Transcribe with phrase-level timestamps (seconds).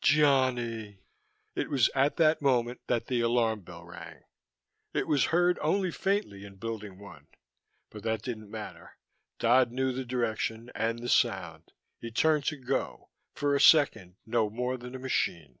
[0.00, 1.00] "Johnny"
[1.56, 4.22] It was at that moment that the alarm bell rang.
[4.94, 7.26] It was heard only faintly in Building One,
[7.90, 8.96] but that didn't matter.
[9.40, 11.72] Dodd knew the direction, and the sound.
[12.00, 15.58] He turned to go, for a second no more than a machine.